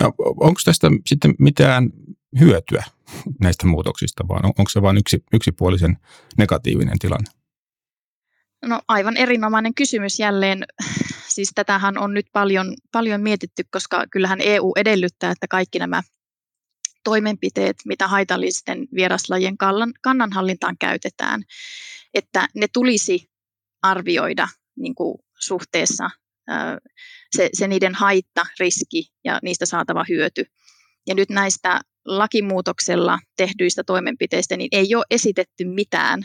No, 0.00 0.12
onko 0.18 0.60
tästä 0.64 0.88
sitten 1.06 1.34
mitään 1.38 1.90
hyötyä 2.40 2.84
näistä 3.44 3.66
muutoksista, 3.66 4.28
vaan 4.28 4.44
onko 4.44 4.68
se 4.68 4.82
vain 4.82 4.96
yksi, 4.98 5.24
yksipuolisen 5.32 5.96
negatiivinen 6.38 6.98
tilanne? 6.98 7.30
No 8.66 8.80
aivan 8.88 9.16
erinomainen 9.16 9.74
kysymys 9.74 10.18
jälleen. 10.18 10.64
Siis 11.28 11.52
tätähän 11.54 11.98
on 11.98 12.14
nyt 12.14 12.26
paljon, 12.32 12.74
paljon 12.92 13.20
mietitty, 13.20 13.64
koska 13.70 14.04
kyllähän 14.10 14.40
EU 14.42 14.72
edellyttää, 14.76 15.30
että 15.30 15.46
kaikki 15.48 15.78
nämä 15.78 16.02
toimenpiteet, 17.08 17.76
mitä 17.84 18.08
haitallisten 18.08 18.88
vieraslajien 18.94 19.56
kannanhallintaan 20.02 20.76
käytetään, 20.78 21.42
että 22.14 22.48
ne 22.54 22.66
tulisi 22.72 23.30
arvioida 23.82 24.48
niin 24.76 24.94
kuin 24.94 25.18
suhteessa 25.38 26.10
se, 27.36 27.50
se 27.52 27.68
niiden 27.68 27.94
haitta, 27.94 28.46
riski 28.60 29.12
ja 29.24 29.38
niistä 29.42 29.66
saatava 29.66 30.04
hyöty. 30.08 30.44
Ja 31.06 31.14
nyt 31.14 31.30
näistä 31.30 31.80
lakimuutoksella 32.04 33.18
tehdyistä 33.36 33.84
toimenpiteistä 33.84 34.56
niin 34.56 34.68
ei 34.72 34.94
ole 34.94 35.04
esitetty 35.10 35.64
mitään 35.64 36.22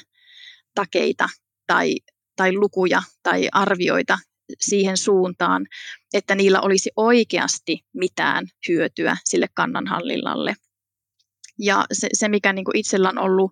takeita 0.76 1.30
tai, 1.68 1.96
tai 2.36 2.54
lukuja 2.54 3.04
tai 3.24 3.50
arvioita 3.52 4.18
siihen 4.60 4.98
suuntaan, 4.98 5.66
että 6.14 6.36
niillä 6.36 6.62
olisi 6.62 6.92
oikeasti 6.96 7.80
mitään 7.94 8.48
hyötyä 8.70 9.18
sille 9.24 9.48
kannanhallinnalle. 9.54 10.56
Ja 11.60 11.86
se, 11.94 12.08
se 12.14 12.30
mikä 12.30 12.54
niin 12.54 12.66
kuin 12.66 12.78
itsellä 12.78 13.10
on 13.10 13.18
ollut 13.18 13.52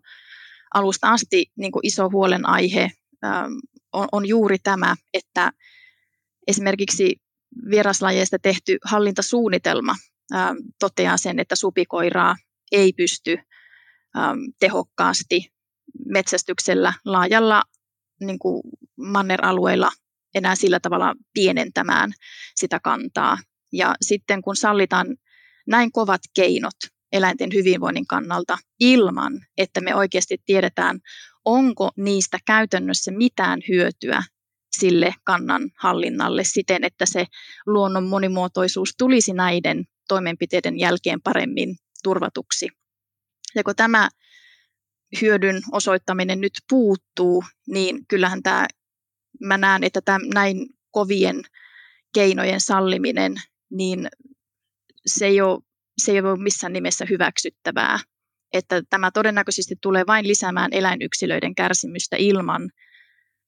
alusta 0.74 1.12
asti 1.12 1.46
niin 1.56 1.72
kuin 1.72 1.86
iso 1.86 2.10
huolenaihe, 2.10 2.92
ähm, 3.26 3.54
on, 3.94 4.08
on 4.12 4.28
juuri 4.28 4.58
tämä, 4.64 4.96
että 5.14 5.52
esimerkiksi 6.48 7.16
vieraslajeista 7.70 8.40
tehty 8.40 8.78
hallintasuunnitelma 8.84 9.96
ähm, 10.36 10.58
toteaa 10.80 11.18
sen, 11.18 11.40
että 11.40 11.56
supikoiraa 11.56 12.36
ei 12.72 12.94
pysty 12.94 13.38
ähm, 14.18 14.40
tehokkaasti 14.60 15.54
metsästyksellä 16.06 16.94
laajalla 17.06 17.64
niin 18.20 18.40
kuin 18.40 18.62
manneralueella 18.98 19.92
enää 20.36 20.56
sillä 20.56 20.80
tavalla 20.80 21.16
pienentämään 21.34 22.12
sitä 22.56 22.80
kantaa. 22.80 23.38
Ja 23.74 23.96
sitten 24.02 24.42
kun 24.42 24.56
sallitaan 24.56 25.08
näin 25.68 25.92
kovat 25.92 26.22
keinot 26.36 26.76
eläinten 27.12 27.50
hyvinvoinnin 27.54 28.08
kannalta 28.08 28.58
ilman, 28.80 29.34
että 29.58 29.82
me 29.82 29.96
oikeasti 29.96 30.38
tiedetään, 30.46 31.00
onko 31.46 31.90
niistä 31.98 32.38
käytännössä 32.46 33.12
mitään 33.12 33.60
hyötyä 33.68 34.24
sille 34.78 35.14
kannan 35.24 35.70
hallinnalle 35.80 36.44
siten, 36.44 36.84
että 36.84 37.06
se 37.06 37.26
luonnon 37.66 38.08
monimuotoisuus 38.08 38.94
tulisi 38.98 39.34
näiden 39.34 39.86
toimenpiteiden 40.08 40.80
jälkeen 40.80 41.22
paremmin 41.22 41.76
turvatuksi. 42.04 42.68
Ja 43.56 43.64
kun 43.64 43.76
tämä 43.76 44.10
hyödyn 45.22 45.62
osoittaminen 45.72 46.42
nyt 46.42 46.54
puuttuu, 46.70 47.44
niin 47.68 48.08
kyllähän 48.08 48.44
tämä, 48.44 48.68
mä 49.40 49.58
näen, 49.58 49.84
että 49.84 50.02
tämä 50.06 50.20
näin 50.34 50.68
kovien 50.92 51.42
keinojen 52.14 52.62
salliminen, 52.62 53.36
niin 53.72 54.10
se 55.06 55.26
ei 55.26 55.42
ole, 55.42 55.62
se 56.06 56.12
ei 56.12 56.20
ole 56.20 56.44
missään 56.44 56.74
nimessä 56.74 57.06
hyväksyttävää. 57.10 58.00
Että 58.54 58.82
tämä 58.90 59.12
todennäköisesti 59.12 59.76
tulee 59.82 60.04
vain 60.08 60.28
lisäämään 60.28 60.74
eläinyksilöiden 60.74 61.56
kärsimystä 61.56 62.16
ilman 62.20 62.70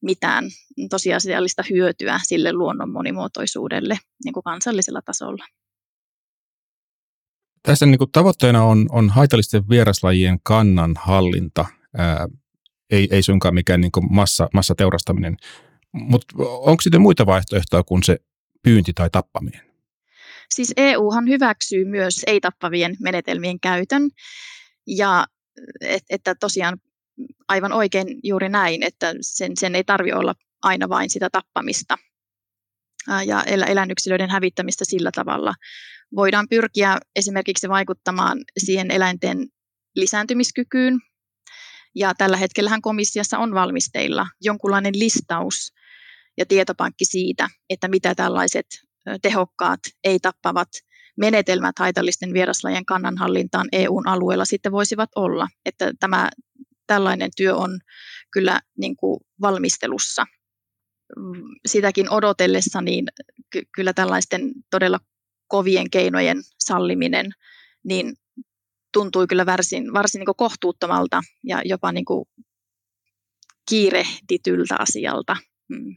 mitään 0.02 0.46
tosiasiallista 0.90 1.64
hyötyä 1.70 2.20
sille 2.24 2.54
luonnon 2.54 2.92
monimuotoisuudelle 2.92 3.98
niin 4.24 4.34
kuin 4.34 4.44
kansallisella 4.44 5.02
tasolla. 5.06 5.46
Tässä 7.64 7.86
niin 7.86 7.98
kuin 7.98 8.12
tavoitteena 8.12 8.64
on, 8.64 8.86
on 8.90 9.10
haitallisten 9.10 9.70
vieraslajien 9.70 10.40
kannan 10.44 10.94
hallinta, 10.98 11.66
ää, 11.98 12.28
ei, 12.90 13.08
ei 13.12 13.24
suinkaan 13.24 13.54
mikään 13.54 13.82
niin 13.82 13.92
kuin 13.92 14.14
massa, 14.14 14.50
massateurastaminen. 14.54 15.38
Mutta 15.92 16.36
onko 16.40 16.82
sitten 16.82 17.02
muita 17.02 17.26
vaihtoehtoja 17.26 17.84
kuin 17.84 18.04
se 18.04 18.18
pyynti 18.64 18.94
tai 18.94 19.10
tappaminen? 19.10 19.73
Siis 20.56 20.74
EUhan 20.78 21.30
hyväksyy 21.30 21.86
myös 21.86 22.22
ei-tappavien 22.28 22.96
menetelmien 23.00 23.60
käytön, 23.60 24.10
ja 24.88 25.26
et, 25.82 26.04
että 26.10 26.36
tosiaan 26.36 26.78
aivan 27.48 27.74
oikein 27.74 28.08
juuri 28.24 28.50
näin, 28.50 28.84
että 28.84 29.14
sen, 29.22 29.52
sen 29.58 29.76
ei 29.76 29.84
tarvitse 29.84 30.16
olla 30.16 30.36
aina 30.62 30.90
vain 30.90 31.10
sitä 31.10 31.30
tappamista 31.32 31.98
ja 33.26 33.44
eläinyksilöiden 33.44 34.30
hävittämistä 34.30 34.86
sillä 34.86 35.12
tavalla. 35.16 35.54
Voidaan 36.16 36.48
pyrkiä 36.50 36.98
esimerkiksi 37.16 37.70
vaikuttamaan 37.70 38.38
siihen 38.58 38.92
eläinten 38.92 39.48
lisääntymiskykyyn. 39.96 41.00
Ja 41.96 42.14
tällä 42.18 42.38
hetkellähän 42.38 42.82
komissiossa 42.82 43.38
on 43.38 43.54
valmisteilla 43.54 44.28
jonkunlainen 44.42 45.00
listaus 45.00 45.74
ja 46.38 46.46
tietopankki 46.46 47.06
siitä, 47.06 47.50
että 47.70 47.88
mitä 47.88 48.16
tällaiset 48.16 48.66
tehokkaat, 49.22 49.80
ei-tappavat 50.04 50.70
menetelmät 51.18 51.80
haitallisten 51.80 52.34
vieraslajien 52.34 52.86
kannanhallintaan 52.86 53.68
EUn 53.72 54.08
alueella 54.08 54.46
sitten 54.46 54.72
voisivat 54.72 55.10
olla. 55.16 55.48
Että 55.66 55.92
tämä 56.00 56.30
tällainen 56.88 57.30
työ 57.38 57.56
on 57.56 57.80
kyllä 58.32 58.62
niin 58.78 58.96
kuin 58.96 59.20
valmistelussa. 59.42 60.26
Sitäkin 61.66 62.10
odotellessa 62.10 62.82
niin 62.82 63.06
ky- 63.50 63.68
kyllä 63.76 63.94
tällaisten 63.94 64.52
todella 64.70 65.00
kovien 65.48 65.90
keinojen 65.90 66.38
salliminen 66.60 67.32
niin 67.84 68.14
tuntui 68.94 69.28
kyllä 69.28 69.46
varsin, 69.46 69.94
varsin 69.94 70.20
niin 70.20 70.26
kuin 70.26 70.36
kohtuuttomalta 70.36 71.22
ja 71.44 71.62
jopa 71.66 71.92
niin 71.92 72.06
kuin 72.06 72.26
kiirehdityltä 73.70 74.76
asialta. 74.80 75.36
Hmm. 75.74 75.96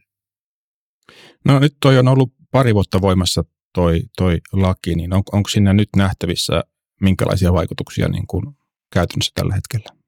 No 1.45 1.59
nyt 1.59 1.77
toi 1.79 1.97
on 1.97 2.07
ollut 2.07 2.36
pari 2.51 2.73
vuotta 2.73 3.01
voimassa 3.01 3.43
toi, 3.73 4.01
toi 4.17 4.37
laki, 4.53 4.95
niin 4.95 5.13
on, 5.13 5.23
onko 5.31 5.49
siinä 5.49 5.73
nyt 5.73 5.89
nähtävissä 5.95 6.63
minkälaisia 7.01 7.53
vaikutuksia 7.53 8.07
niin 8.07 8.27
kuin 8.27 8.45
käytännössä 8.93 9.31
tällä 9.35 9.55
hetkellä? 9.55 10.01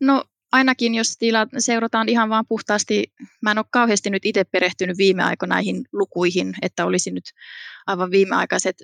No 0.00 0.24
ainakin 0.52 0.94
jos 0.94 1.16
tila 1.18 1.46
seurataan 1.58 2.08
ihan 2.08 2.28
vaan 2.28 2.44
puhtaasti, 2.48 3.12
mä 3.42 3.50
en 3.50 3.58
ole 3.58 3.66
kauheasti 3.70 4.10
nyt 4.10 4.24
itse 4.24 4.44
perehtynyt 4.44 4.98
viime 4.98 5.22
aikoina 5.22 5.54
näihin 5.54 5.84
lukuihin, 5.92 6.54
että 6.62 6.86
olisi 6.86 7.10
nyt 7.10 7.24
aivan 7.86 8.10
viimeaikaiset 8.10 8.76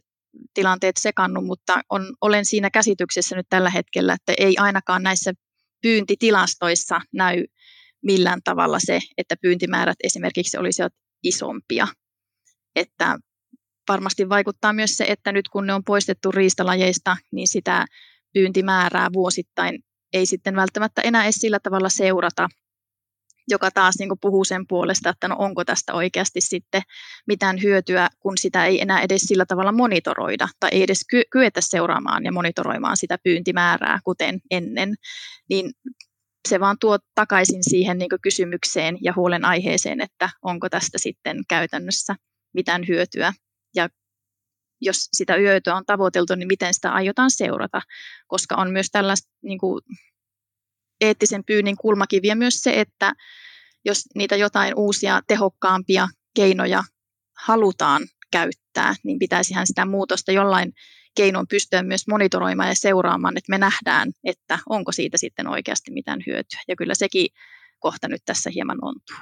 tilanteet 0.55 0.97
sekannut, 0.97 1.47
mutta 1.47 1.81
on, 1.91 2.15
olen 2.21 2.45
siinä 2.45 2.71
käsityksessä 2.71 3.37
nyt 3.37 3.47
tällä 3.49 3.71
hetkellä, 3.71 4.15
että 4.15 4.33
ei 4.39 4.57
ainakaan 4.59 5.03
näissä 5.03 5.33
pyyntitilastoissa 5.83 7.01
näy 7.13 7.45
millään 8.03 8.41
tavalla 8.45 8.79
se, 8.81 9.01
että 9.19 9.37
pyyntimäärät 9.43 9.97
esimerkiksi 10.05 10.59
olisivat 10.59 10.93
isompia. 11.23 11.89
Että 12.77 13.19
varmasti 13.89 14.29
vaikuttaa 14.29 14.73
myös 14.73 14.97
se, 14.97 15.05
että 15.09 15.33
nyt 15.33 15.49
kun 15.49 15.67
ne 15.67 15.75
on 15.75 15.85
poistettu 15.85 16.33
riistalajeista, 16.33 17.17
niin 17.33 17.49
sitä 17.49 17.85
pyyntimäärää 18.35 19.09
vuosittain 19.13 19.85
ei 20.13 20.27
sitten 20.27 20.57
välttämättä 20.57 21.03
enää 21.03 21.25
edes 21.25 21.35
sillä 21.35 21.59
tavalla 21.63 21.89
seurata, 21.89 22.49
joka 23.49 23.71
taas 23.71 23.95
niin 23.99 24.11
puhuu 24.21 24.45
sen 24.45 24.67
puolesta, 24.69 25.11
että 25.11 25.29
no 25.29 25.37
onko 25.39 25.65
tästä 25.65 25.95
oikeasti 25.95 26.41
sitten 26.41 26.83
mitään 27.27 27.63
hyötyä, 27.63 28.09
kun 28.21 28.39
sitä 28.39 28.67
ei 28.67 28.81
enää 28.81 29.01
edes 29.01 29.23
sillä 29.23 29.47
tavalla 29.47 29.73
monitoroida 29.73 30.49
tai 30.61 30.71
ei 30.73 30.83
edes 30.83 31.01
kyetä 31.31 31.61
seuraamaan 31.61 32.25
ja 32.25 32.33
monitoroimaan 32.33 32.97
sitä 32.97 33.19
pyyntimäärää, 33.25 33.99
kuten 34.05 34.41
ennen, 34.51 34.95
niin 35.49 35.71
se 36.49 36.61
vaan 36.61 36.77
tuo 36.81 36.99
takaisin 37.15 37.65
siihen 37.65 37.99
niin 37.99 38.11
kysymykseen 38.23 38.99
ja 39.01 39.13
huolenaiheeseen, 39.17 40.01
että 40.01 40.31
onko 40.43 40.69
tästä 40.69 40.99
sitten 40.99 41.37
käytännössä 41.49 42.15
mitään 42.53 42.89
hyötyä. 42.89 43.33
Ja 43.75 43.89
jos 44.81 45.09
sitä 45.13 45.37
yötä 45.37 45.75
on 45.75 45.87
tavoiteltu, 45.87 46.35
niin 46.35 46.49
miten 46.49 46.75
sitä 46.75 46.93
aiotaan 46.93 47.31
seurata, 47.31 47.83
koska 48.27 48.57
on 48.57 48.71
myös 48.71 48.87
tällaista 48.93 49.31
niin 49.43 49.59
kuin, 49.59 49.81
eettisen 51.01 51.45
pyynnin 51.45 51.77
kulmakiviä 51.77 52.35
myös 52.35 52.55
se, 52.55 52.81
että 52.81 53.13
jos 53.85 54.03
niitä 54.15 54.37
jotain 54.37 54.75
uusia 54.77 55.21
tehokkaampia 55.27 56.09
keinoja 56.35 56.85
halutaan 57.47 58.03
käyttää, 58.33 58.95
niin 59.05 59.19
pitäisihän 59.19 59.67
sitä 59.67 59.87
muutosta 59.87 60.33
jollain 60.33 60.73
keinoin 61.17 61.47
pystyä 61.49 61.83
myös 61.83 62.09
monitoroimaan 62.09 62.69
ja 62.69 62.75
seuraamaan, 62.75 63.37
että 63.37 63.51
me 63.51 63.59
nähdään, 63.59 64.13
että 64.25 64.59
onko 64.69 64.93
siitä 64.93 65.19
sitten 65.19 65.47
oikeasti 65.47 65.91
mitään 65.93 66.21
hyötyä. 66.27 66.61
Ja 66.69 66.77
kyllä 66.77 66.95
sekin 66.95 67.27
kohta 67.79 68.09
nyt 68.09 68.23
tässä 68.27 68.51
hieman 68.55 68.79
ontuu. 68.83 69.17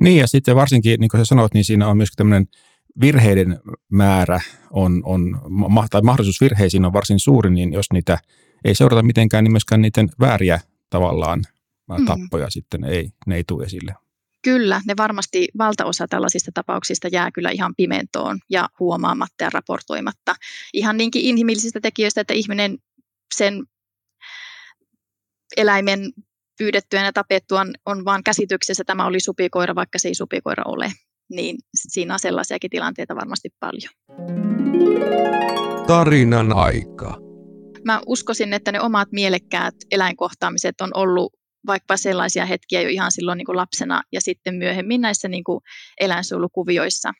Niin 0.00 0.20
ja 0.20 0.26
sitten 0.26 0.56
varsinkin, 0.56 1.00
niin 1.00 1.08
kuin 1.08 1.20
sä 1.20 1.24
sanoit, 1.24 1.54
niin 1.54 1.64
siinä 1.64 1.88
on 1.88 1.96
myös 1.96 2.08
tämmöinen 2.16 2.46
virheiden 3.00 3.60
määrä 3.92 4.40
on, 4.70 5.02
on, 5.04 5.40
tai 5.90 6.02
mahdollisuus 6.02 6.40
virheisiin 6.40 6.84
on 6.84 6.92
varsin 6.92 7.20
suuri, 7.20 7.50
niin 7.50 7.72
jos 7.72 7.86
niitä 7.92 8.18
ei 8.64 8.74
seurata 8.74 9.02
mitenkään, 9.02 9.44
niin 9.44 9.52
myöskään 9.52 9.82
niiden 9.82 10.08
vääriä 10.20 10.60
tavallaan 10.90 11.42
mm. 11.98 12.04
tappoja 12.04 12.46
mm. 12.46 12.50
sitten 12.50 12.84
ei, 12.84 13.10
ne 13.26 13.36
ei 13.36 13.44
tule 13.46 13.64
esille. 13.64 13.94
Kyllä, 14.42 14.80
ne 14.86 14.94
varmasti 14.96 15.48
valtaosa 15.58 16.08
tällaisista 16.08 16.50
tapauksista 16.54 17.08
jää 17.08 17.30
kyllä 17.30 17.50
ihan 17.50 17.74
pimentoon 17.76 18.38
ja 18.50 18.68
huomaamatta 18.80 19.44
ja 19.44 19.50
raportoimatta. 19.50 20.34
Ihan 20.72 20.96
niinkin 20.96 21.22
inhimillisistä 21.22 21.80
tekijöistä, 21.80 22.20
että 22.20 22.34
ihminen 22.34 22.78
sen 23.34 23.64
eläimen 25.56 26.12
pyydettyä 26.58 27.04
ja 27.04 27.12
tapettuaan 27.12 27.70
on 27.86 28.04
vaan 28.04 28.22
käsityksessä, 28.22 28.82
että 28.82 28.90
tämä 28.90 29.06
oli 29.06 29.20
supikoira, 29.20 29.74
vaikka 29.74 29.98
se 29.98 30.08
ei 30.08 30.14
supikoira 30.14 30.62
ole. 30.66 30.92
Niin 31.30 31.56
siinä 31.74 32.14
on 32.14 32.20
sellaisiakin 32.20 32.70
tilanteita 32.70 33.16
varmasti 33.16 33.48
paljon. 33.60 33.92
Tarinan 35.86 36.52
aika. 36.52 37.18
Mä 37.84 38.00
uskoisin, 38.06 38.52
että 38.52 38.72
ne 38.72 38.80
omat 38.80 39.08
mielekkäät 39.12 39.74
eläinkohtaamiset 39.90 40.80
on 40.80 40.90
ollut 40.94 41.32
vaikka 41.66 41.96
sellaisia 41.96 42.46
hetkiä 42.46 42.82
jo 42.82 42.88
ihan 42.88 43.12
silloin 43.12 43.38
niin 43.38 43.46
kuin 43.46 43.56
lapsena 43.56 44.02
ja 44.12 44.20
sitten 44.20 44.54
myöhemmin 44.54 45.00
näissä 45.00 45.28
niin 45.28 45.44
kuin 45.44 45.60
eläinsuojelukuvioissa, 46.00 47.12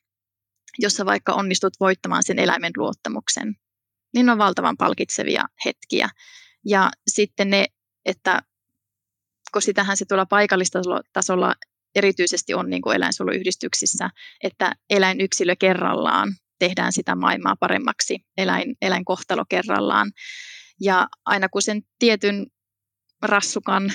jossa 0.79 1.07
vaikka 1.07 1.33
onnistut 1.33 1.73
voittamaan 1.81 2.23
sen 2.23 2.39
eläimen 2.39 2.73
luottamuksen, 2.77 3.55
niin 4.15 4.31
on 4.31 4.39
valtavan 4.39 4.77
palkitsevia 4.77 5.45
hetkiä. 5.65 6.09
Ja 6.65 6.91
sitten 7.07 7.51
ne, 7.51 7.67
että 8.05 8.43
kun 9.57 9.63
sitähän 9.63 9.97
se 9.97 10.05
tuolla 10.05 10.27
paikallistasolla 10.27 11.55
erityisesti 11.95 12.55
on 12.55 12.71
niin 12.71 12.83
kuin 12.83 12.97
eläinsuojeluyhdistyksissä, 12.97 14.11
että 14.43 14.73
eläinyksilö 14.91 15.57
kerrallaan 15.59 16.29
tehdään 16.59 16.93
sitä 16.93 17.15
maailmaa 17.15 17.57
paremmaksi, 17.61 18.19
eläin, 18.37 18.77
eläinkohtalo 18.83 19.45
kerrallaan. 19.49 20.13
Ja 20.81 21.09
aina 21.25 21.49
kun 21.49 21.63
sen 21.63 21.83
tietyn 21.99 22.47
rassukan 23.23 23.93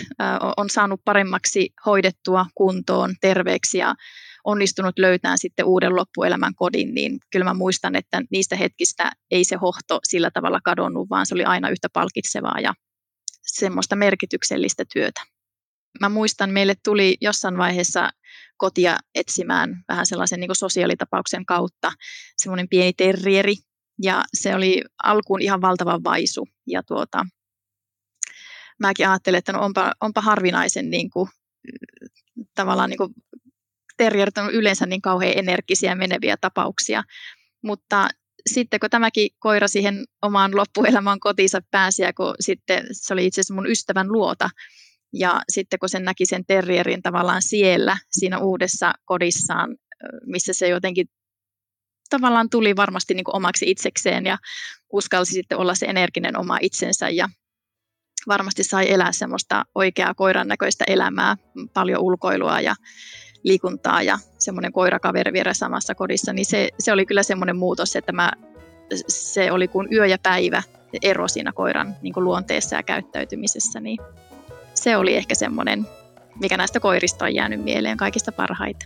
on 0.57 0.69
saanut 0.69 1.01
paremmaksi 1.05 1.69
hoidettua 1.85 2.45
kuntoon, 2.55 3.15
terveeksi 3.21 3.77
ja 3.77 3.95
onnistunut 4.43 4.99
löytämään 4.99 5.37
sitten 5.37 5.65
uuden 5.65 5.95
loppuelämän 5.95 6.55
kodin, 6.55 6.93
niin 6.93 7.19
kyllä 7.31 7.43
mä 7.43 7.53
muistan, 7.53 7.95
että 7.95 8.21
niistä 8.31 8.55
hetkistä 8.55 9.11
ei 9.31 9.43
se 9.43 9.55
hohto 9.55 9.99
sillä 10.03 10.31
tavalla 10.31 10.59
kadonnut, 10.63 11.09
vaan 11.09 11.25
se 11.25 11.35
oli 11.35 11.43
aina 11.43 11.69
yhtä 11.69 11.87
palkitsevaa 11.93 12.59
ja 12.59 12.73
semmoista 13.41 13.95
merkityksellistä 13.95 14.83
työtä. 14.93 15.21
Mä 15.99 16.09
muistan, 16.09 16.49
meille 16.49 16.75
tuli 16.83 17.17
jossain 17.21 17.57
vaiheessa 17.57 18.09
kotia 18.57 18.97
etsimään 19.15 19.83
vähän 19.87 20.05
sellaisen 20.05 20.39
niin 20.39 20.55
sosiaalitapauksen 20.55 21.45
kautta 21.45 21.91
semmoinen 22.37 22.69
pieni 22.69 22.93
terrieri, 22.93 23.55
ja 24.03 24.23
se 24.33 24.55
oli 24.55 24.81
alkuun 25.03 25.41
ihan 25.41 25.61
valtava 25.61 25.99
vaisu. 26.03 26.47
Ja 26.67 26.83
tuota, 26.83 27.25
mäkin 28.79 29.09
ajattelin, 29.09 29.37
että 29.37 29.53
no 29.53 29.61
onpa, 29.61 29.93
onpa 30.01 30.21
harvinaisen 30.21 30.89
niin 30.89 31.09
kuin, 31.09 31.29
tavallaan 32.55 32.89
niin 32.89 32.97
kuin, 32.97 33.13
terrierit 33.97 34.37
on 34.37 34.51
yleensä 34.51 34.85
niin 34.85 35.01
kauhean 35.01 35.37
energisiä 35.37 35.95
meneviä 35.95 36.37
tapauksia, 36.41 37.03
mutta 37.63 38.07
sitten 38.49 38.79
kun 38.79 38.89
tämäkin 38.89 39.29
koira 39.39 39.67
siihen 39.67 40.05
omaan 40.21 40.55
loppuelämään 40.55 41.19
kotiinsa 41.19 41.61
pääsi, 41.71 42.01
ja 42.01 42.13
kun 42.13 42.35
sitten 42.39 42.87
se 42.91 43.13
oli 43.13 43.25
itse 43.25 43.41
asiassa 43.41 43.53
mun 43.53 43.71
ystävän 43.71 44.11
luota, 44.11 44.49
ja 45.13 45.41
sitten 45.49 45.79
kun 45.79 45.89
sen 45.89 46.03
näki 46.03 46.25
sen 46.25 46.45
terrierin 46.45 47.01
tavallaan 47.01 47.41
siellä, 47.41 47.97
siinä 48.11 48.39
uudessa 48.39 48.93
kodissaan, 49.05 49.77
missä 50.25 50.53
se 50.53 50.67
jotenkin 50.67 51.07
tavallaan 52.09 52.49
tuli 52.49 52.75
varmasti 52.75 53.13
niin 53.13 53.23
kuin 53.23 53.35
omaksi 53.35 53.71
itsekseen 53.71 54.25
ja 54.25 54.37
uskalsi 54.93 55.33
sitten 55.33 55.57
olla 55.57 55.75
se 55.75 55.85
energinen 55.85 56.37
oma 56.37 56.57
itsensä 56.61 57.09
ja 57.09 57.29
varmasti 58.27 58.63
sai 58.63 58.91
elää 58.91 59.11
semmoista 59.11 59.65
oikeaa 59.75 60.13
koiran 60.13 60.47
näköistä 60.47 60.83
elämää, 60.87 61.37
paljon 61.73 62.01
ulkoilua 62.01 62.61
ja 62.61 62.75
liikuntaa 63.43 64.01
ja 64.01 64.19
semmoinen 64.39 64.71
koirakaveri 64.71 65.33
vielä 65.33 65.53
samassa 65.53 65.95
kodissa, 65.95 66.33
niin 66.33 66.45
se, 66.45 66.69
se 66.79 66.91
oli 66.91 67.05
kyllä 67.05 67.23
semmoinen 67.23 67.57
muutos, 67.57 67.95
että 67.95 68.11
mä, 68.11 68.31
se 69.07 69.51
oli 69.51 69.67
kuin 69.67 69.87
yö 69.91 70.05
ja 70.05 70.17
päivä 70.23 70.63
ero 71.01 71.27
siinä 71.27 71.51
koiran 71.51 71.95
niin 72.01 72.13
kuin 72.13 72.23
luonteessa 72.23 72.75
ja 72.75 72.83
käyttäytymisessä, 72.83 73.79
niin 73.79 73.97
se 74.81 74.97
oli 74.97 75.15
ehkä 75.15 75.35
semmoinen, 75.35 75.87
mikä 76.39 76.57
näistä 76.57 76.79
koirista 76.79 77.25
on 77.25 77.35
jäänyt 77.35 77.63
mieleen 77.63 77.97
kaikista 77.97 78.31
parhaita. 78.31 78.85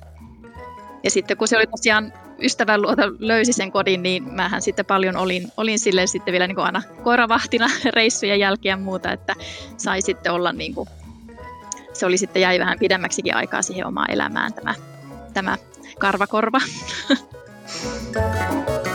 Ja 1.04 1.12
sitten 1.12 1.38
kun 1.38 1.48
se 1.48 1.58
oli 1.58 1.68
tosiaan 1.68 2.14
ystävän 2.42 2.82
luota 2.82 3.02
löysi 3.20 3.54
sen 3.54 3.72
kodin, 3.72 4.04
niin 4.04 4.34
mähän 4.34 4.62
sitten 4.62 4.86
paljon 4.86 5.18
olin, 5.18 5.52
olin 5.58 5.80
sille 5.80 6.08
sitten 6.08 6.32
vielä 6.32 6.48
niin 6.48 6.56
kuin 6.56 6.66
aina 6.66 6.82
koiravahtina 7.04 7.68
reissujen 7.96 8.40
jälkeen 8.40 8.74
ja 8.74 8.78
muuta, 8.78 9.12
että 9.12 9.36
sai 9.78 10.02
sitten 10.02 10.32
olla 10.32 10.52
niin 10.52 10.76
kuin, 10.76 10.90
se 11.94 12.06
oli 12.06 12.18
sitten 12.18 12.42
jäi 12.42 12.60
vähän 12.60 12.80
pidemmäksikin 12.80 13.36
aikaa 13.36 13.62
siihen 13.62 13.88
omaan 13.88 14.12
elämään 14.12 14.54
tämä, 14.54 14.76
tämä 15.34 15.58
karvakorva. 16.00 16.62